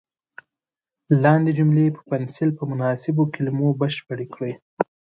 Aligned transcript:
لاندې 1.23 1.51
جملې 1.57 1.85
په 1.95 2.01
پنسل 2.09 2.49
په 2.59 2.63
مناسبو 2.71 3.23
کلمو 3.33 3.67
بشپړې 3.79 4.27
کړئ. 4.33 4.53